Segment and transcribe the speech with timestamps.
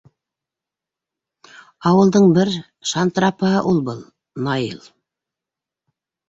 [1.89, 2.53] Ауылдың бер
[2.93, 4.01] шантрапаһы ул был
[4.49, 4.83] Наил.